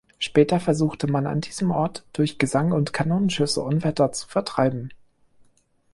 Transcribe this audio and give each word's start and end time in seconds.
Später 0.17 0.59
versuchte 0.59 1.05
man 1.05 1.27
an 1.27 1.41
diesem 1.41 1.69
Ort 1.69 2.03
durch 2.13 2.39
Gesang 2.39 2.71
und 2.71 2.91
Kanonenschüsse 2.91 3.61
Unwetter 3.61 4.11
zu 4.11 4.27
vertreiben. 4.27 4.89